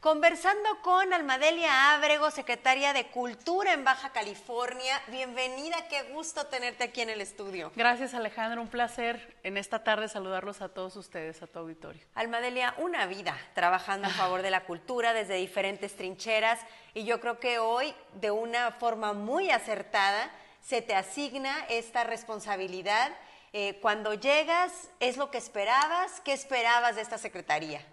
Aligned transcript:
Conversando 0.00 0.80
con 0.82 1.12
Almadelia 1.12 1.92
Ábrego, 1.92 2.30
secretaria 2.30 2.92
de 2.92 3.08
Cultura 3.08 3.72
en 3.72 3.82
Baja 3.82 4.10
California. 4.10 5.02
Bienvenida, 5.08 5.88
qué 5.88 6.04
gusto 6.12 6.46
tenerte 6.46 6.84
aquí 6.84 7.00
en 7.00 7.10
el 7.10 7.20
estudio. 7.20 7.72
Gracias 7.74 8.14
Alejandra, 8.14 8.60
un 8.60 8.68
placer 8.68 9.36
en 9.42 9.56
esta 9.56 9.82
tarde 9.82 10.06
saludarlos 10.06 10.62
a 10.62 10.68
todos 10.68 10.94
ustedes, 10.94 11.42
a 11.42 11.48
tu 11.48 11.58
auditorio. 11.58 12.00
Almadelia, 12.14 12.76
una 12.78 13.06
vida 13.06 13.36
trabajando 13.54 14.06
en 14.06 14.14
favor 14.14 14.42
de 14.42 14.52
la 14.52 14.62
cultura 14.66 15.12
desde 15.12 15.34
diferentes 15.34 15.96
trincheras 15.96 16.60
y 16.94 17.02
yo 17.02 17.18
creo 17.20 17.40
que 17.40 17.58
hoy, 17.58 17.92
de 18.20 18.30
una 18.30 18.70
forma 18.70 19.14
muy 19.14 19.50
acertada, 19.50 20.30
se 20.60 20.80
te 20.80 20.94
asigna 20.94 21.66
esta 21.68 22.04
responsabilidad. 22.04 23.10
Eh, 23.52 23.80
cuando 23.82 24.14
llegas, 24.14 24.90
¿es 25.00 25.16
lo 25.16 25.32
que 25.32 25.38
esperabas? 25.38 26.20
¿Qué 26.20 26.34
esperabas 26.34 26.94
de 26.94 27.02
esta 27.02 27.18
secretaría? 27.18 27.84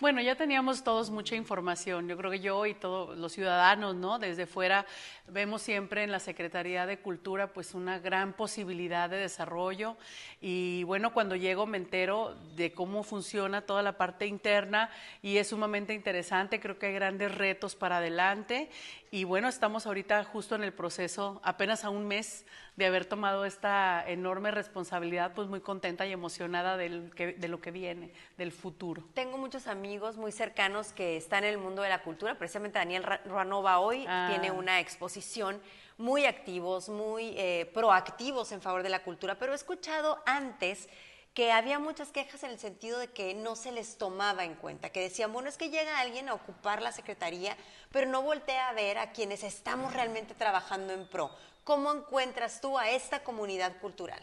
Bueno, 0.00 0.20
ya 0.22 0.34
teníamos 0.34 0.82
todos 0.82 1.10
mucha 1.10 1.36
información. 1.36 2.08
Yo 2.08 2.16
creo 2.16 2.30
que 2.30 2.40
yo 2.40 2.66
y 2.66 2.74
todos 2.74 3.18
los 3.18 3.32
ciudadanos, 3.32 3.94
¿no? 3.94 4.18
Desde 4.18 4.46
fuera 4.46 4.86
vemos 5.28 5.62
siempre 5.62 6.02
en 6.02 6.10
la 6.10 6.20
Secretaría 6.20 6.86
de 6.86 6.98
Cultura 6.98 7.52
pues 7.52 7.74
una 7.74 7.98
gran 7.98 8.32
posibilidad 8.32 9.08
de 9.08 9.18
desarrollo 9.18 9.96
y 10.40 10.82
bueno, 10.84 11.12
cuando 11.12 11.36
llego 11.36 11.66
me 11.66 11.76
entero 11.76 12.34
de 12.56 12.72
cómo 12.72 13.02
funciona 13.02 13.62
toda 13.62 13.82
la 13.82 13.96
parte 13.96 14.26
interna 14.26 14.90
y 15.22 15.36
es 15.36 15.48
sumamente 15.48 15.94
interesante, 15.94 16.60
creo 16.60 16.78
que 16.78 16.86
hay 16.86 16.94
grandes 16.94 17.34
retos 17.34 17.76
para 17.76 17.98
adelante 17.98 18.70
y 19.12 19.24
bueno, 19.24 19.48
estamos 19.48 19.86
ahorita 19.86 20.22
justo 20.22 20.54
en 20.54 20.62
el 20.62 20.72
proceso, 20.72 21.40
apenas 21.42 21.84
a 21.84 21.90
un 21.90 22.06
mes 22.06 22.46
de 22.76 22.86
haber 22.86 23.04
tomado 23.04 23.44
esta 23.44 24.04
enorme 24.06 24.52
responsabilidad, 24.52 25.32
pues 25.34 25.48
muy 25.48 25.60
contenta 25.60 26.06
y 26.06 26.12
emocionada 26.12 26.76
del 26.76 27.10
de 27.10 27.48
lo 27.48 27.60
que 27.60 27.72
viene, 27.72 28.12
del 28.38 28.52
futuro. 28.52 29.02
Tengo 29.14 29.36
muchos 29.36 29.66
amigos 29.66 30.16
muy 30.16 30.30
cercanos 30.30 30.92
que 30.92 31.16
están 31.16 31.42
en 31.42 31.50
el 31.50 31.58
mundo 31.58 31.82
de 31.82 31.88
la 31.88 32.02
cultura, 32.02 32.36
precisamente 32.38 32.78
Daniel 32.78 33.04
Ruanova 33.24 33.80
hoy 33.80 34.04
ah. 34.08 34.28
tiene 34.30 34.52
una 34.52 34.78
exposición 34.78 35.60
muy 35.98 36.24
activos, 36.24 36.88
muy 36.88 37.34
eh, 37.36 37.70
proactivos 37.74 38.52
en 38.52 38.62
favor 38.62 38.82
de 38.82 38.90
la 38.90 39.02
cultura, 39.02 39.38
pero 39.38 39.52
he 39.52 39.56
escuchado 39.56 40.22
antes 40.24 40.88
que 41.34 41.52
había 41.52 41.78
muchas 41.78 42.10
quejas 42.10 42.42
en 42.42 42.50
el 42.50 42.58
sentido 42.58 42.98
de 42.98 43.08
que 43.08 43.34
no 43.34 43.54
se 43.54 43.72
les 43.72 43.98
tomaba 43.98 44.44
en 44.44 44.54
cuenta, 44.54 44.90
que 44.90 45.00
decían, 45.00 45.32
bueno, 45.32 45.48
es 45.48 45.56
que 45.56 45.70
llega 45.70 46.00
alguien 46.00 46.28
a 46.28 46.34
ocupar 46.34 46.82
la 46.82 46.92
secretaría, 46.92 47.56
pero 47.92 48.10
no 48.10 48.22
voltea 48.22 48.68
a 48.68 48.72
ver 48.72 48.98
a 48.98 49.12
quienes 49.12 49.44
estamos 49.44 49.92
realmente 49.92 50.34
trabajando 50.34 50.92
en 50.92 51.06
pro. 51.06 51.30
¿Cómo 51.70 51.92
encuentras 51.92 52.60
tú 52.60 52.76
a 52.76 52.90
esta 52.90 53.22
comunidad 53.22 53.76
cultural? 53.80 54.20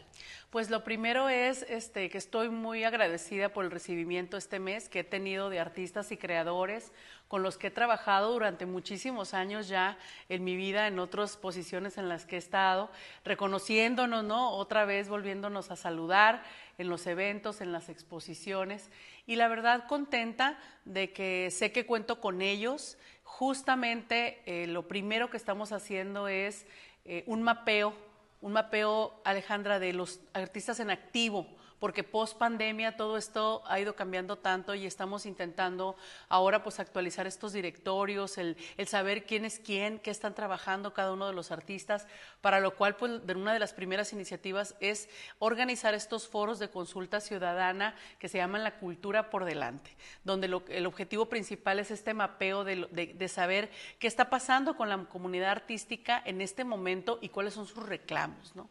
Pues 0.50 0.70
lo 0.70 0.84
primero 0.84 1.30
es 1.30 1.66
este, 1.70 2.09
que 2.09 2.17
estoy 2.17 2.50
muy 2.50 2.84
agradecida 2.84 3.54
por 3.54 3.64
el 3.64 3.72
recibimiento 3.72 4.36
este 4.36 4.59
mes 4.59 4.89
que 4.89 5.00
he 5.00 5.04
tenido 5.06 5.50
de 5.50 5.62
artistas 5.62 6.12
y 6.12 6.17
creadores 6.17 6.92
con 7.30 7.44
los 7.44 7.58
que 7.58 7.67
he 7.67 7.72
trabajado 7.72 8.34
durante 8.34 8.66
muchísimos 8.66 9.34
años 9.34 9.70
ya 9.70 9.98
en 10.28 10.44
mi 10.44 10.58
vida, 10.58 10.88
en 10.88 11.00
otras 11.00 11.38
posiciones 11.38 11.98
en 11.98 12.09
las 12.09 12.26
que 12.26 12.36
he 12.36 12.39
estado, 12.39 12.92
reconociéndonos, 13.23 14.26
¿no? 14.26 14.52
Otra 14.52 14.84
vez 14.84 15.08
volviéndonos 15.08 15.72
a 15.72 15.78
saludar 15.78 16.44
en 16.78 16.89
los 16.89 17.08
eventos, 17.08 17.61
en 17.61 17.72
las 17.72 17.88
exposiciones. 17.88 18.89
Y 19.26 19.38
la 19.38 19.48
verdad 19.48 19.88
contenta 19.88 20.59
de 20.84 21.14
que 21.14 21.48
sé 21.52 21.72
que 21.72 21.86
cuento 21.86 22.20
con 22.20 22.42
ellos. 22.42 22.98
Justamente 23.23 24.42
eh, 24.45 24.67
lo 24.67 24.88
primero 24.88 25.30
que 25.30 25.38
estamos 25.38 25.72
haciendo 25.72 26.28
es 26.28 26.66
eh, 27.08 27.24
un 27.26 27.42
mapeo, 27.42 27.94
un 28.42 28.54
mapeo, 28.54 29.22
Alejandra, 29.24 29.80
de 29.80 29.94
los 29.94 30.20
artistas 30.34 30.80
en 30.80 30.92
activo 30.92 31.48
porque 31.80 32.03
post 32.03 32.38
pandemia 32.38 32.97
todo 32.97 33.17
esto 33.17 33.64
ha 33.67 33.80
ido 33.80 33.95
cambiando 33.95 34.38
tanto 34.38 34.75
y 34.75 34.86
estamos 34.86 35.25
intentando 35.25 35.95
ahora 36.30 36.64
pues 36.64 36.80
actualizar 36.80 37.28
estos 37.28 37.53
directorios, 37.53 38.38
el, 38.38 38.58
saber 38.86 39.25
quién 39.25 39.45
es 39.45 39.59
quién, 39.59 40.00
qué 40.00 40.11
están 40.11 40.33
trabajando 40.33 40.94
cada 40.94 41.14
uno 41.14 41.28
de 41.28 41.33
los 41.33 41.52
artistas, 41.52 42.08
para 42.42 42.59
lo 42.59 42.75
cual 42.75 42.95
pues 42.95 43.25
de 43.25 43.33
una 43.33 43.53
de 43.53 43.59
las 43.59 43.73
primeras 43.73 44.14
iniciativas 44.14 44.75
es 44.80 45.09
organizar 45.39 45.93
estos 45.93 46.27
foros 46.27 46.60
de 46.60 46.70
consulta 46.70 47.20
ciudadana 47.20 47.95
que 48.20 48.30
se 48.30 48.37
llaman 48.37 48.64
la 48.64 48.80
cultura 48.80 49.30
por 49.30 49.45
delante, 49.45 49.95
donde 50.23 50.48
el 50.70 50.86
objetivo 50.86 51.27
principal 51.27 51.80
es 51.80 51.92
este 51.92 52.14
mapeo 52.14 52.64
de, 52.64 53.27
saber 53.27 53.70
qué 53.99 54.08
está 54.08 54.30
pasando 54.30 54.76
con 54.76 54.89
la 54.89 54.98
comunidad 55.05 55.52
artística 55.52 56.21
en 56.26 56.42
este 56.42 56.64
momento 56.64 57.20
y 57.21 57.30
cuáles 57.30 57.54
son 57.54 57.67
sus 57.67 57.86
reclamos, 57.86 58.55
¿no? 58.55 58.70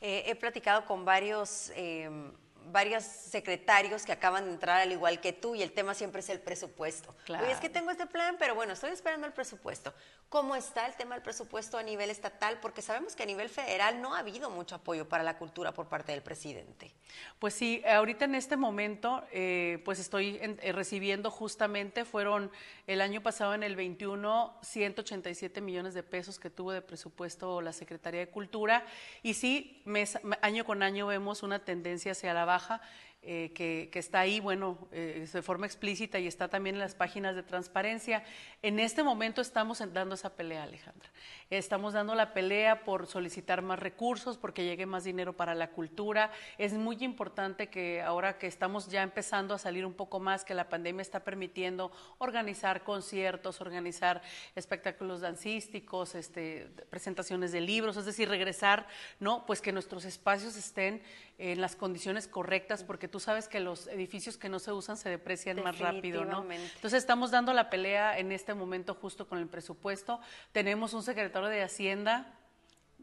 Eh, 0.00 0.24
he 0.26 0.34
platicado 0.34 0.86
con 0.86 1.04
varios 1.04 1.70
em, 1.76 2.32
varios 2.72 3.04
secretarios 3.04 4.04
que 4.04 4.12
acaban 4.12 4.44
de 4.44 4.52
entrar 4.52 4.80
al 4.80 4.92
igual 4.92 5.20
que 5.20 5.32
tú 5.32 5.54
y 5.54 5.62
el 5.62 5.72
tema 5.72 5.94
siempre 5.94 6.20
es 6.20 6.28
el 6.28 6.40
presupuesto. 6.40 7.14
Claro. 7.24 7.44
Oye, 7.44 7.52
es 7.52 7.60
que 7.60 7.68
tengo 7.68 7.90
este 7.90 8.06
plan, 8.06 8.36
pero 8.38 8.54
bueno, 8.54 8.72
estoy 8.72 8.90
esperando 8.90 9.26
el 9.26 9.32
presupuesto. 9.32 9.92
¿Cómo 10.28 10.54
está 10.54 10.86
el 10.86 10.94
tema 10.94 11.16
del 11.16 11.24
presupuesto 11.24 11.76
a 11.76 11.82
nivel 11.82 12.08
estatal? 12.08 12.58
Porque 12.60 12.82
sabemos 12.82 13.16
que 13.16 13.24
a 13.24 13.26
nivel 13.26 13.48
federal 13.48 14.00
no 14.00 14.14
ha 14.14 14.20
habido 14.20 14.48
mucho 14.48 14.76
apoyo 14.76 15.08
para 15.08 15.24
la 15.24 15.36
cultura 15.36 15.72
por 15.72 15.88
parte 15.88 16.12
del 16.12 16.22
presidente. 16.22 16.92
Pues 17.40 17.54
sí, 17.54 17.82
ahorita 17.84 18.26
en 18.26 18.36
este 18.36 18.56
momento, 18.56 19.24
eh, 19.32 19.82
pues 19.84 19.98
estoy 19.98 20.38
eh, 20.40 20.72
recibiendo 20.72 21.32
justamente, 21.32 22.04
fueron 22.04 22.52
el 22.86 23.00
año 23.00 23.22
pasado 23.22 23.54
en 23.54 23.64
el 23.64 23.74
21, 23.74 24.58
187 24.62 25.60
millones 25.60 25.94
de 25.94 26.02
pesos 26.04 26.38
que 26.38 26.50
tuvo 26.50 26.72
de 26.72 26.82
presupuesto 26.82 27.60
la 27.60 27.72
Secretaría 27.72 28.20
de 28.20 28.28
Cultura. 28.28 28.84
Y 29.22 29.34
sí, 29.34 29.82
mes, 29.84 30.18
año 30.42 30.64
con 30.64 30.82
año 30.82 31.08
vemos 31.08 31.42
una 31.42 31.64
tendencia 31.64 32.12
hacia 32.12 32.34
la 32.34 32.44
baja. 32.44 32.59
dagen 32.68 32.80
Eh, 33.22 33.52
que, 33.54 33.98
está 33.98 34.20
ahí, 34.20 34.40
bueno, 34.40 34.78
eh, 34.92 35.28
de 35.30 35.42
forma 35.42 35.66
explícita 35.66 36.18
y 36.18 36.26
está 36.26 36.48
también 36.48 36.76
en 36.76 36.80
las 36.80 36.94
páginas 36.94 37.36
de 37.36 37.42
transparencia. 37.42 38.24
En 38.62 38.80
este 38.80 39.02
momento 39.02 39.42
estamos 39.42 39.82
dando 39.92 40.14
esa 40.14 40.30
pelea, 40.30 40.62
Alejandra. 40.62 41.10
Estamos 41.50 41.92
dando 41.92 42.14
la 42.14 42.32
pelea 42.32 42.82
por 42.82 43.06
solicitar 43.06 43.60
más 43.60 43.78
recursos, 43.78 44.38
porque 44.38 44.64
llegue 44.64 44.86
más 44.86 45.04
dinero 45.04 45.34
para 45.34 45.54
la 45.54 45.68
cultura. 45.68 46.30
Es 46.56 46.72
muy 46.72 46.96
importante 47.04 47.68
que 47.68 48.00
ahora 48.00 48.38
que 48.38 48.46
estamos 48.46 48.88
ya 48.88 49.02
empezando 49.02 49.52
a 49.52 49.58
salir 49.58 49.84
un 49.84 49.92
poco 49.92 50.18
más, 50.18 50.42
que 50.42 50.54
la 50.54 50.70
pandemia 50.70 51.02
está 51.02 51.20
permitiendo 51.22 51.92
organizar 52.16 52.84
conciertos, 52.84 53.60
organizar 53.60 54.22
espectáculos 54.54 55.20
dancísticos, 55.20 56.14
este, 56.14 56.70
presentaciones 56.88 57.52
de 57.52 57.60
libros, 57.60 57.98
es 57.98 58.06
decir, 58.06 58.30
regresar, 58.30 58.86
¿no? 59.18 59.44
Pues 59.44 59.60
que 59.60 59.72
nuestros 59.72 60.06
espacios 60.06 60.56
estén 60.56 61.02
en 61.36 61.60
las 61.60 61.74
condiciones 61.74 62.26
correctas, 62.28 62.84
porque 62.84 63.09
tú 63.10 63.20
sabes 63.20 63.48
que 63.48 63.60
los 63.60 63.86
edificios 63.88 64.36
que 64.36 64.48
no 64.48 64.58
se 64.58 64.72
usan 64.72 64.96
se 64.96 65.08
deprecian 65.08 65.62
más 65.62 65.78
rápido, 65.78 66.24
¿no? 66.24 66.44
Entonces 66.50 66.94
estamos 66.94 67.30
dando 67.30 67.52
la 67.52 67.70
pelea 67.70 68.18
en 68.18 68.32
este 68.32 68.54
momento 68.54 68.94
justo 68.94 69.28
con 69.28 69.38
el 69.38 69.46
presupuesto. 69.46 70.20
Tenemos 70.52 70.94
un 70.94 71.02
secretario 71.02 71.48
de 71.48 71.62
Hacienda 71.62 72.34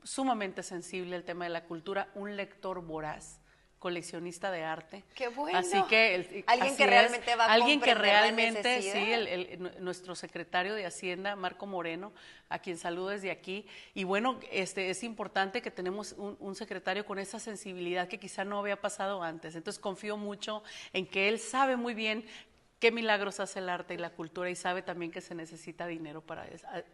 sumamente 0.03 0.63
sensible 0.63 1.15
al 1.15 1.23
tema 1.23 1.45
de 1.45 1.49
la 1.49 1.65
cultura, 1.65 2.09
un 2.15 2.35
lector 2.35 2.81
voraz 2.81 3.39
coleccionista 3.79 4.51
de 4.51 4.63
arte. 4.63 5.03
Qué 5.13 5.27
bueno. 5.27 5.57
Así 5.57 5.81
que 5.89 6.43
alguien 6.47 6.75
que 6.75 6.87
realmente 6.87 7.35
va 7.35 7.45
a 7.45 7.53
alguien 7.53 7.79
que 7.79 7.93
realmente 7.93 8.81
sí, 8.81 9.59
nuestro 9.79 10.15
secretario 10.15 10.73
de 10.73 10.85
Hacienda 10.85 11.35
Marco 11.35 11.67
Moreno, 11.67 12.11
a 12.49 12.59
quien 12.59 12.77
saludo 12.77 13.09
desde 13.09 13.31
aquí. 13.31 13.67
Y 13.93 14.03
bueno, 14.03 14.39
este 14.51 14.89
es 14.89 15.03
importante 15.03 15.61
que 15.61 15.71
tenemos 15.71 16.13
un, 16.17 16.55
secretario 16.55 17.05
con 17.05 17.19
esa 17.19 17.39
sensibilidad 17.39 18.07
que 18.07 18.19
quizá 18.19 18.43
no 18.43 18.59
había 18.59 18.81
pasado 18.81 19.21
antes. 19.21 19.55
Entonces 19.55 19.79
confío 19.79 20.17
mucho 20.17 20.63
en 20.93 21.05
que 21.05 21.29
él 21.29 21.39
sabe 21.39 21.75
muy 21.75 21.93
bien 21.93 22.25
qué 22.79 22.91
milagros 22.91 23.39
hace 23.39 23.59
el 23.59 23.69
arte 23.69 23.93
y 23.93 23.97
la 23.97 24.11
cultura 24.11 24.49
y 24.49 24.55
sabe 24.55 24.81
también 24.81 25.11
que 25.11 25.21
se 25.21 25.35
necesita 25.35 25.87
dinero 25.87 26.21
para 26.21 26.45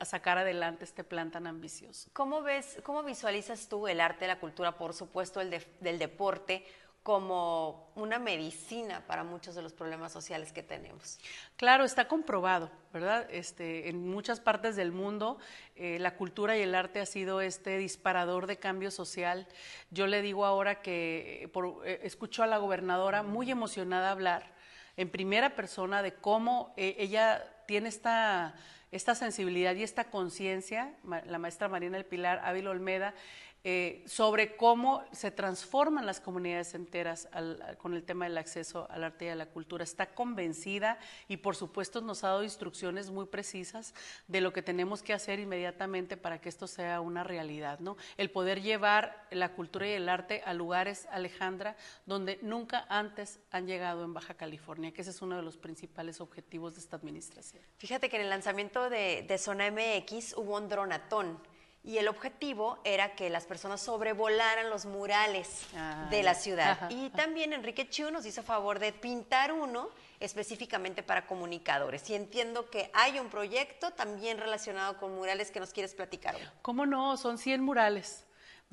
sacar 0.02 0.38
adelante 0.38 0.86
este 0.86 1.04
plan 1.04 1.32
tan 1.32 1.48
ambicioso. 1.48 2.10
¿Cómo 2.14 2.42
ves, 2.42 2.80
cómo 2.84 3.04
visualizas 3.04 3.68
tú 3.68 3.88
el 3.88 4.00
arte, 4.00 4.28
la 4.28 4.40
cultura, 4.40 4.78
por 4.78 4.94
supuesto 4.94 5.42
el 5.42 5.50
del 5.80 6.00
deporte? 6.00 6.66
como 7.04 7.92
una 7.96 8.18
medicina 8.18 9.04
para 9.06 9.26
muchos 9.26 9.56
de 9.56 9.62
los 9.62 9.74
problemas 9.74 10.14
sociales 10.14 10.54
que 10.54 10.64
tenemos. 10.64 11.20
Claro, 11.58 11.84
está 11.84 12.08
comprobado, 12.08 12.72
¿verdad? 12.94 13.28
Este, 13.30 13.90
en 13.90 14.10
muchas 14.10 14.40
partes 14.40 14.78
del 14.78 14.94
mundo 14.94 15.38
eh, 15.76 16.00
la 16.00 16.16
cultura 16.16 16.58
y 16.58 16.62
el 16.62 16.74
arte 16.74 17.02
ha 17.02 17.06
sido 17.06 17.42
este 17.42 17.78
disparador 17.78 18.48
de 18.48 18.56
cambio 18.56 18.90
social. 18.90 19.48
Yo 19.92 20.08
le 20.08 20.22
digo 20.22 20.46
ahora 20.46 20.82
que 20.82 21.50
por, 21.52 21.86
eh, 21.86 22.00
escucho 22.04 22.42
a 22.42 22.48
la 22.48 22.58
gobernadora 22.58 23.22
muy 23.22 23.52
emocionada 23.52 24.10
hablar 24.10 24.54
en 24.98 25.10
primera 25.10 25.56
persona 25.56 26.02
de 26.02 26.14
cómo 26.14 26.74
eh, 26.78 26.96
ella 27.00 27.44
tiene 27.66 27.90
esta, 27.90 28.56
esta 28.94 29.16
sensibilidad 29.16 29.76
y 29.76 29.84
esta 29.84 30.06
conciencia, 30.06 30.94
la 31.26 31.40
maestra 31.40 31.68
Marina 31.68 31.98
del 31.98 32.06
Pilar 32.06 32.42
Ávila 32.44 32.70
Olmeda, 32.70 33.14
eh, 33.66 34.04
sobre 34.08 34.58
cómo 34.58 35.06
se 35.14 35.32
transforman 35.32 36.06
las 36.06 36.20
comunidades 36.20 36.74
enteras 36.74 37.30
con 37.78 37.94
el 37.94 38.04
tema 38.04 38.26
del 38.26 38.38
acceso 38.38 38.88
al 38.90 39.06
arte 39.06 39.24
y 39.24 39.28
a 39.30 39.36
la 39.36 39.46
cultura. 39.46 39.86
Está 39.86 40.14
convencida 40.14 41.00
y 41.30 41.38
por 41.38 41.56
supuesto 41.56 42.02
nos 42.02 42.26
ha 42.26 42.28
dado 42.28 42.44
instrucciones 42.44 43.10
muy 43.10 43.26
precisas 43.26 43.94
de 44.28 44.42
lo 44.42 44.52
que 44.52 44.62
tenemos 44.64 45.02
que 45.02 45.14
hacer 45.14 45.40
inmediatamente 45.40 46.18
para 46.18 46.42
que 46.42 46.50
esto 46.50 46.68
sea 46.68 47.00
una 47.00 47.24
realidad, 47.24 47.80
¿no? 47.80 47.96
El 48.18 48.32
poder 48.32 48.62
llevar 48.62 49.26
la 49.32 49.54
cultura 49.54 49.88
y 49.88 49.92
el 49.92 50.10
arte 50.10 50.42
a 50.46 50.54
lugares, 50.54 51.08
Alejandra, 51.10 51.78
donde 52.06 52.40
nunca 52.42 52.86
antes 52.90 53.40
han 53.50 53.66
llegado 53.66 54.04
en 54.04 54.14
Baja 54.14 54.34
California, 54.34 54.92
que 54.92 55.04
ese 55.04 55.12
es 55.12 55.22
uno 55.22 55.38
de 55.38 55.42
los 55.42 55.56
principales 55.56 56.20
objetivos 56.20 56.74
de 56.74 56.82
esta 56.82 56.98
administración. 56.98 57.64
Fíjate 57.78 58.10
que 58.10 58.18
en 58.18 58.24
el 58.24 58.30
lanzamiento 58.30 58.83
de, 58.90 59.24
de 59.28 59.38
Zona 59.38 59.70
MX 59.72 60.36
hubo 60.38 60.58
un 60.58 60.70
dronatón 60.70 61.40
y 61.86 61.98
el 61.98 62.08
objetivo 62.08 62.80
era 62.86 63.14
que 63.16 63.30
las 63.30 63.46
personas 63.46 63.82
sobrevolaran 63.82 64.70
los 64.70 64.86
murales 64.86 65.64
Ah, 65.76 66.08
de 66.10 66.24
la 66.24 66.34
ciudad. 66.34 66.72
Ajá, 66.72 66.88
y 66.90 67.10
también 67.10 67.52
Enrique 67.52 67.90
Chu 67.90 68.10
nos 68.10 68.26
hizo 68.26 68.42
favor 68.42 68.80
de 68.80 68.94
pintar 68.94 69.52
uno 69.52 69.90
específicamente 70.22 71.04
para 71.04 71.28
comunicadores. 71.28 72.10
Y 72.10 72.16
entiendo 72.16 72.70
que 72.70 72.90
hay 72.94 73.20
un 73.20 73.28
proyecto 73.30 73.92
también 73.92 74.38
relacionado 74.38 74.98
con 74.98 75.14
murales 75.14 75.52
que 75.52 75.60
nos 75.60 75.72
quieres 75.74 75.94
platicar. 75.94 76.36
¿Cómo 76.62 76.86
no? 76.86 77.18
Son 77.18 77.38
100 77.38 77.62
murales 77.62 78.24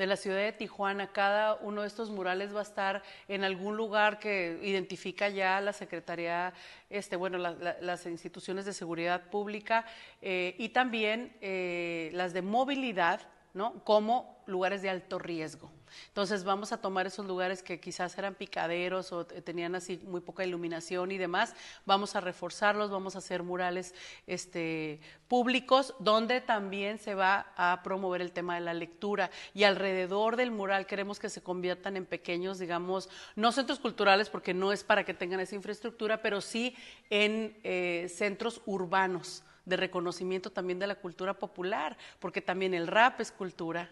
de 0.00 0.06
la 0.06 0.17
ciudad 0.17 0.38
de 0.38 0.52
Tijuana. 0.52 1.12
Cada 1.12 1.56
uno 1.56 1.82
de 1.82 1.87
estos 1.87 2.08
murales 2.08 2.55
va 2.55 2.61
a 2.61 2.62
estar 2.62 3.02
en 3.29 3.44
algún 3.44 3.76
lugar 3.76 4.19
que 4.19 4.58
identifica 4.62 5.29
ya 5.29 5.61
la 5.61 5.75
Secretaría, 5.75 6.55
este, 6.88 7.17
bueno, 7.17 7.37
la- 7.37 7.50
la- 7.52 7.76
las 7.82 8.06
instituciones 8.06 8.64
de 8.64 8.73
seguridad 8.73 9.29
pública 9.29 9.85
eh, 10.23 10.55
y 10.58 10.70
también 10.70 11.37
eh, 11.43 12.08
las 12.14 12.32
de 12.32 12.41
movilidad, 12.41 13.20
¿no? 13.52 13.85
Como 13.85 14.43
lugares 14.47 14.81
de 14.81 14.88
alto 14.88 15.19
riesgo. 15.19 15.70
Entonces 16.08 16.44
vamos 16.44 16.72
a 16.72 16.81
tomar 16.81 17.06
esos 17.06 17.26
lugares 17.26 17.62
que 17.62 17.81
quizás 17.81 18.16
eran 18.19 18.34
picaderos 18.34 19.12
o 19.12 19.26
tenían 19.26 19.75
así 19.75 20.00
muy 20.04 20.20
poca 20.20 20.44
iluminación 20.44 21.12
y 21.12 21.19
demás, 21.19 21.54
vamos 21.87 22.16
a 22.16 22.20
reforzarlos, 22.20 22.90
vamos 22.90 23.14
a 23.14 23.19
hacer 23.19 23.42
murales 23.42 23.94
este, 24.26 25.00
públicos 25.28 25.94
donde 25.98 26.40
también 26.40 26.98
se 26.98 27.14
va 27.14 27.52
a 27.56 27.82
promover 27.82 28.20
el 28.20 28.32
tema 28.32 28.54
de 28.54 28.60
la 28.60 28.75
lectura 28.75 29.31
y 29.54 29.64
alrededor 29.64 30.37
del 30.37 30.50
mural 30.50 30.87
queremos 30.87 31.19
que 31.19 31.28
se 31.28 31.42
conviertan 31.42 31.96
en 31.96 32.06
pequeños, 32.06 32.58
digamos, 32.58 33.08
no 33.36 33.52
centros 33.52 33.78
culturales 33.78 34.28
porque 34.28 34.54
no 34.54 34.72
es 34.72 34.84
para 34.84 35.04
que 35.04 35.14
tengan 35.14 35.40
esa 35.40 35.54
infraestructura, 35.54 36.22
pero 36.22 36.40
sí 36.40 36.75
en 37.10 37.56
eh, 37.62 38.10
centros 38.14 38.60
urbanos 38.66 39.44
de 39.64 39.76
reconocimiento 39.76 40.50
también 40.50 40.78
de 40.78 40.86
la 40.86 40.96
cultura 40.96 41.34
popular, 41.34 41.96
porque 42.19 42.40
también 42.40 42.75
el 42.75 42.86
rap 42.86 43.20
es 43.20 43.32
cultura. 43.32 43.90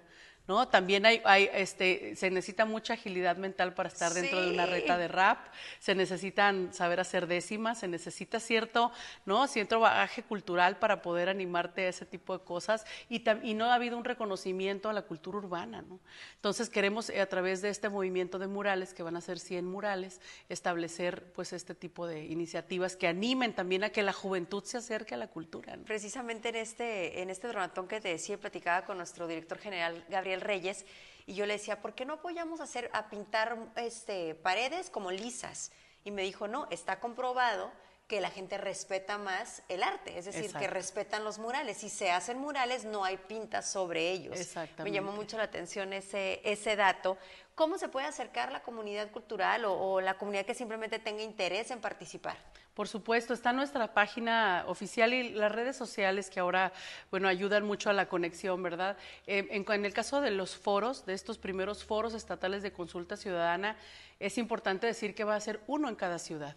¿No? 0.48 0.66
También 0.66 1.04
hay, 1.06 1.20
hay, 1.24 1.50
este, 1.52 2.16
se 2.16 2.30
necesita 2.30 2.64
mucha 2.64 2.94
agilidad 2.94 3.36
mental 3.36 3.74
para 3.74 3.90
estar 3.90 4.14
dentro 4.14 4.40
de 4.40 4.50
una 4.50 4.64
reta 4.64 4.96
de 4.96 5.06
rap, 5.06 5.38
se 5.78 5.94
necesitan 5.94 6.72
saber 6.72 7.00
hacer 7.00 7.26
décimas, 7.26 7.78
se 7.80 7.86
necesita 7.86 8.40
cierto, 8.40 8.90
¿no? 9.26 9.46
cierto 9.46 9.78
bagaje 9.78 10.22
cultural 10.22 10.78
para 10.78 11.02
poder 11.02 11.28
animarte 11.28 11.84
a 11.84 11.88
ese 11.90 12.06
tipo 12.06 12.36
de 12.36 12.44
cosas 12.44 12.86
y, 13.10 13.22
y 13.42 13.52
no 13.52 13.66
ha 13.66 13.74
habido 13.74 13.98
un 13.98 14.04
reconocimiento 14.04 14.88
a 14.88 14.94
la 14.94 15.02
cultura 15.02 15.36
urbana. 15.36 15.82
¿no? 15.82 16.00
Entonces 16.36 16.70
queremos 16.70 17.10
eh, 17.10 17.20
a 17.20 17.28
través 17.28 17.60
de 17.60 17.68
este 17.68 17.88
movimiento 17.90 18.38
de 18.38 18.46
murales, 18.46 18.94
que 18.94 19.02
van 19.02 19.16
a 19.16 19.20
ser 19.20 19.38
100 19.38 19.66
murales, 19.66 20.20
establecer 20.48 21.30
pues 21.34 21.52
este 21.52 21.74
tipo 21.74 22.06
de 22.06 22.24
iniciativas 22.24 22.96
que 22.96 23.06
animen 23.06 23.52
también 23.52 23.84
a 23.84 23.90
que 23.90 24.02
la 24.02 24.14
juventud 24.14 24.64
se 24.64 24.78
acerque 24.78 25.14
a 25.14 25.18
la 25.18 25.28
cultura. 25.28 25.76
¿no? 25.76 25.84
Precisamente 25.84 26.48
en 26.48 26.56
este, 26.56 27.20
en 27.20 27.28
este 27.28 27.48
dronatón 27.48 27.86
que 27.86 28.00
te 28.00 28.08
decía, 28.08 28.38
platicaba 28.38 28.86
con 28.86 28.96
nuestro 28.96 29.26
director 29.26 29.58
general 29.58 30.04
Gabriel 30.08 30.37
Reyes, 30.40 30.86
y 31.26 31.34
yo 31.34 31.44
le 31.46 31.54
decía, 31.54 31.82
¿por 31.82 31.94
qué 31.94 32.04
no 32.04 32.14
apoyamos 32.14 32.60
a 32.60 32.64
hacer, 32.64 32.90
a 32.94 33.10
pintar 33.10 33.56
este, 33.76 34.34
paredes 34.34 34.88
como 34.88 35.10
lisas? 35.10 35.72
Y 36.04 36.10
me 36.10 36.22
dijo, 36.22 36.48
no, 36.48 36.66
está 36.70 37.00
comprobado 37.00 37.70
que 38.08 38.22
la 38.22 38.30
gente 38.30 38.56
respeta 38.56 39.18
más 39.18 39.62
el 39.68 39.82
arte, 39.82 40.18
es 40.18 40.24
decir, 40.24 40.50
que 40.54 40.66
respetan 40.66 41.24
los 41.24 41.38
murales. 41.38 41.76
Si 41.76 41.90
se 41.90 42.10
hacen 42.10 42.38
murales, 42.38 42.86
no 42.86 43.04
hay 43.04 43.18
pintas 43.18 43.70
sobre 43.70 44.10
ellos. 44.10 44.34
Me 44.34 44.40
Exactamente. 44.40 44.96
llamó 44.96 45.12
mucho 45.12 45.36
la 45.36 45.42
atención 45.44 45.92
ese, 45.92 46.40
ese 46.42 46.74
dato. 46.74 47.18
¿Cómo 47.54 47.76
se 47.76 47.88
puede 47.88 48.06
acercar 48.06 48.50
la 48.50 48.62
comunidad 48.62 49.10
cultural 49.10 49.66
o, 49.66 49.74
o 49.74 50.00
la 50.00 50.16
comunidad 50.16 50.46
que 50.46 50.54
simplemente 50.54 50.98
tenga 50.98 51.22
interés 51.22 51.70
en 51.70 51.82
participar? 51.82 52.38
Por 52.72 52.88
supuesto, 52.88 53.34
está 53.34 53.52
nuestra 53.52 53.92
página 53.92 54.64
oficial 54.68 55.12
y 55.12 55.30
las 55.30 55.52
redes 55.52 55.76
sociales 55.76 56.30
que 56.30 56.40
ahora, 56.40 56.72
bueno, 57.10 57.28
ayudan 57.28 57.66
mucho 57.66 57.90
a 57.90 57.92
la 57.92 58.08
conexión, 58.08 58.62
¿verdad? 58.62 58.96
Eh, 59.26 59.48
en, 59.50 59.70
en 59.70 59.84
el 59.84 59.92
caso 59.92 60.22
de 60.22 60.30
los 60.30 60.56
foros, 60.56 61.04
de 61.04 61.12
estos 61.12 61.36
primeros 61.36 61.84
foros 61.84 62.14
estatales 62.14 62.62
de 62.62 62.72
consulta 62.72 63.18
ciudadana, 63.18 63.76
es 64.18 64.38
importante 64.38 64.86
decir 64.86 65.14
que 65.14 65.24
va 65.24 65.34
a 65.34 65.40
ser 65.40 65.60
uno 65.66 65.90
en 65.90 65.94
cada 65.96 66.18
ciudad. 66.18 66.56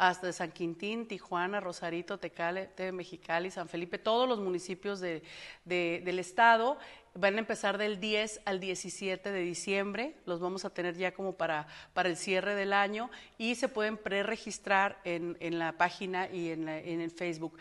Hasta 0.00 0.28
de 0.28 0.32
San 0.32 0.50
Quintín, 0.50 1.06
Tijuana, 1.06 1.60
Rosarito, 1.60 2.18
Tecale, 2.18 2.68
Te- 2.68 2.90
Mexicali, 2.90 3.50
San 3.50 3.68
Felipe, 3.68 3.98
todos 3.98 4.26
los 4.26 4.40
municipios 4.40 4.98
de- 4.98 5.22
de- 5.66 6.00
del 6.02 6.18
estado 6.18 6.78
van 7.14 7.36
a 7.36 7.40
empezar 7.40 7.76
del 7.76 8.00
10 8.00 8.40
al 8.46 8.60
17 8.60 9.30
de 9.30 9.40
diciembre, 9.40 10.14
los 10.24 10.40
vamos 10.40 10.64
a 10.64 10.70
tener 10.70 10.96
ya 10.96 11.12
como 11.12 11.34
para, 11.36 11.66
para 11.92 12.08
el 12.08 12.16
cierre 12.16 12.54
del 12.54 12.72
año 12.72 13.10
y 13.36 13.56
se 13.56 13.68
pueden 13.68 13.98
preregistrar 13.98 14.98
en, 15.04 15.36
en 15.38 15.58
la 15.58 15.72
página 15.76 16.30
y 16.30 16.48
en, 16.50 16.66
en 16.70 17.02
el 17.02 17.10
Facebook. 17.10 17.58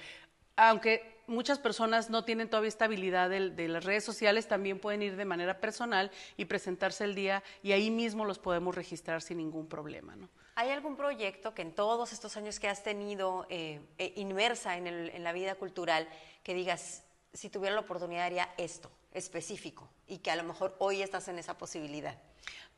Aunque 0.56 1.20
muchas 1.28 1.60
personas 1.60 2.10
no 2.10 2.24
tienen 2.24 2.50
todavía 2.50 2.70
esta 2.70 2.86
habilidad 2.86 3.30
del- 3.30 3.54
de, 3.58 3.68
las 3.68 3.84
redes 3.84 4.06
sociales, 4.06 4.48
también 4.48 4.80
pueden 4.80 5.02
ir 5.02 5.18
de 5.18 5.26
manera 5.26 5.60
personal 5.60 6.10
y 6.38 6.46
presentarse 6.46 7.04
el 7.04 7.16
día 7.16 7.44
y 7.64 7.74
ahí 7.74 7.92
mismo 7.92 8.24
los 8.24 8.40
podemos 8.40 8.76
registrar 8.76 9.22
sin 9.22 9.40
ningún 9.40 9.68
problema. 9.68 10.16
¿no? 10.16 10.30
¿Hay 10.60 10.72
algún 10.72 10.98
proyecto 10.98 11.54
que 11.54 11.62
en 11.62 11.72
todos 11.72 12.12
estos 12.12 12.36
años 12.36 12.60
que 12.60 12.68
has 12.68 12.84
tenido 12.84 13.46
eh, 13.48 13.80
eh, 13.98 14.12
inmersa 14.18 14.76
en, 14.76 14.88
en 14.88 15.24
la 15.24 15.32
vida 15.32 15.56
cultural, 15.56 16.06
que 16.44 16.54
digas, 16.54 17.06
si 17.32 17.50
tuviera 17.50 17.76
la 17.76 17.80
oportunidad 17.80 18.26
haría 18.26 18.54
esto 18.58 18.92
específico 19.14 19.88
y 20.06 20.18
que 20.18 20.32
a 20.32 20.36
lo 20.36 20.44
mejor 20.44 20.76
hoy 20.80 21.02
estás 21.02 21.30
en 21.30 21.40
esa 21.40 21.58
posibilidad? 21.58 22.18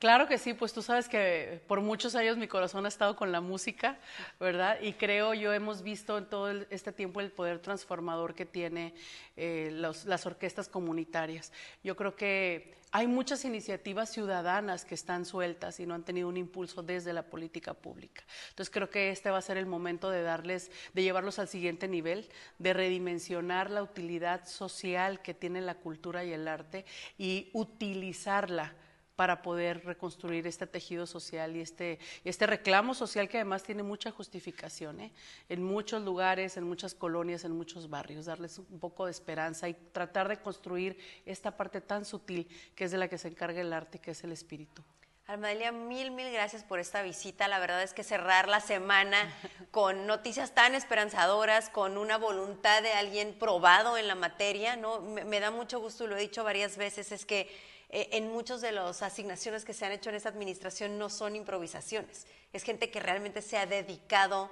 Claro 0.01 0.27
que 0.27 0.39
sí, 0.39 0.55
pues 0.55 0.73
tú 0.73 0.81
sabes 0.81 1.07
que 1.07 1.61
por 1.67 1.79
muchos 1.79 2.15
años 2.15 2.35
mi 2.35 2.47
corazón 2.47 2.85
ha 2.85 2.87
estado 2.87 3.15
con 3.15 3.31
la 3.31 3.39
música, 3.39 3.99
¿verdad? 4.39 4.81
Y 4.81 4.93
creo 4.93 5.35
yo 5.35 5.53
hemos 5.53 5.83
visto 5.83 6.17
en 6.17 6.25
todo 6.25 6.49
este 6.71 6.91
tiempo 6.91 7.21
el 7.21 7.31
poder 7.31 7.59
transformador 7.59 8.33
que 8.33 8.47
tiene 8.47 8.95
eh, 9.37 9.69
las 9.71 10.25
orquestas 10.25 10.67
comunitarias. 10.67 11.53
Yo 11.83 11.95
creo 11.95 12.15
que 12.15 12.81
hay 12.93 13.05
muchas 13.05 13.45
iniciativas 13.45 14.09
ciudadanas 14.09 14.85
que 14.85 14.95
están 14.95 15.23
sueltas 15.23 15.79
y 15.79 15.85
no 15.85 15.93
han 15.93 16.03
tenido 16.03 16.27
un 16.27 16.35
impulso 16.35 16.81
desde 16.81 17.13
la 17.13 17.23
política 17.23 17.73
pública. 17.73 18.23
Entonces 18.49 18.73
creo 18.73 18.89
que 18.89 19.11
este 19.11 19.29
va 19.29 19.37
a 19.37 19.41
ser 19.43 19.57
el 19.57 19.65
momento 19.65 20.09
de 20.09 20.23
darles, 20.23 20.71
de 20.93 21.03
llevarlos 21.03 21.37
al 21.39 21.47
siguiente 21.47 21.87
nivel, 21.87 22.27
de 22.57 22.73
redimensionar 22.73 23.69
la 23.69 23.83
utilidad 23.83 24.45
social 24.47 25.21
que 25.21 25.35
tiene 25.35 25.61
la 25.61 25.75
cultura 25.75 26.25
y 26.25 26.33
el 26.33 26.47
arte 26.47 26.85
y 27.19 27.51
utilizarla 27.53 28.73
para 29.15 29.41
poder 29.41 29.85
reconstruir 29.85 30.47
este 30.47 30.67
tejido 30.67 31.05
social 31.05 31.55
y 31.55 31.61
este, 31.61 31.99
este 32.23 32.47
reclamo 32.47 32.93
social 32.93 33.27
que 33.29 33.37
además 33.37 33.63
tiene 33.63 33.83
mucha 33.83 34.11
justificación 34.11 34.99
¿eh? 34.99 35.11
en 35.49 35.63
muchos 35.63 36.01
lugares, 36.01 36.57
en 36.57 36.63
muchas 36.63 36.95
colonias, 36.95 37.43
en 37.43 37.51
muchos 37.51 37.89
barrios, 37.89 38.25
darles 38.25 38.57
un 38.57 38.79
poco 38.79 39.05
de 39.05 39.11
esperanza 39.11 39.69
y 39.69 39.73
tratar 39.73 40.27
de 40.29 40.37
construir 40.37 40.97
esta 41.25 41.55
parte 41.55 41.81
tan 41.81 42.05
sutil 42.05 42.47
que 42.75 42.85
es 42.85 42.91
de 42.91 42.97
la 42.97 43.07
que 43.07 43.17
se 43.17 43.27
encarga 43.27 43.61
el 43.61 43.73
arte, 43.73 43.99
que 43.99 44.11
es 44.11 44.23
el 44.23 44.31
espíritu. 44.31 44.81
Almadelia, 45.27 45.71
mil, 45.71 46.11
mil 46.11 46.29
gracias 46.33 46.63
por 46.63 46.79
esta 46.79 47.03
visita. 47.03 47.47
La 47.47 47.59
verdad 47.59 47.81
es 47.83 47.93
que 47.93 48.03
cerrar 48.03 48.49
la 48.49 48.59
semana 48.59 49.33
con 49.71 50.05
noticias 50.05 50.53
tan 50.53 50.75
esperanzadoras, 50.75 51.69
con 51.69 51.97
una 51.97 52.17
voluntad 52.17 52.81
de 52.81 52.91
alguien 52.91 53.33
probado 53.39 53.97
en 53.97 54.07
la 54.07 54.15
materia, 54.15 54.75
¿no? 54.75 54.99
Me, 54.99 55.23
me 55.23 55.39
da 55.39 55.49
mucho 55.49 55.79
gusto, 55.79 56.05
lo 56.05 56.17
he 56.17 56.21
dicho 56.21 56.43
varias 56.43 56.75
veces, 56.75 57.13
es 57.13 57.25
que 57.25 57.49
eh, 57.91 58.09
en 58.13 58.31
muchas 58.31 58.61
de 58.61 58.71
las 58.71 59.01
asignaciones 59.01 59.65
que 59.65 59.73
se 59.73 59.85
han 59.85 59.91
hecho 59.91 60.09
en 60.09 60.15
esta 60.15 60.29
administración 60.29 60.97
no 60.97 61.09
son 61.09 61.35
improvisaciones. 61.35 62.25
Es 62.53 62.63
gente 62.63 62.89
que 62.89 63.01
realmente 63.01 63.41
se 63.41 63.57
ha 63.57 63.65
dedicado 63.65 64.49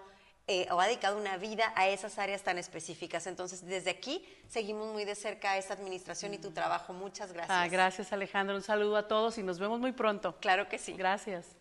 eh, 0.47 0.67
o 0.71 0.81
ha 0.81 0.87
dedicado 0.87 1.17
una 1.17 1.37
vida 1.37 1.71
a 1.75 1.87
esas 1.87 2.19
áreas 2.19 2.43
tan 2.43 2.57
específicas. 2.57 3.27
Entonces, 3.27 3.65
desde 3.65 3.91
aquí 3.91 4.27
seguimos 4.47 4.91
muy 4.91 5.05
de 5.05 5.15
cerca 5.15 5.51
a 5.51 5.57
esta 5.57 5.73
administración 5.73 6.33
y 6.33 6.37
tu 6.37 6.51
trabajo. 6.51 6.91
Muchas 6.91 7.31
gracias. 7.31 7.57
Ah, 7.57 7.67
gracias 7.67 8.11
Alejandro, 8.11 8.55
un 8.55 8.63
saludo 8.63 8.97
a 8.97 9.07
todos 9.07 9.37
y 9.37 9.43
nos 9.43 9.57
vemos 9.57 9.79
muy 9.79 9.93
pronto. 9.93 10.35
Claro 10.41 10.67
que 10.67 10.77
sí. 10.77 10.93
Gracias. 10.93 11.58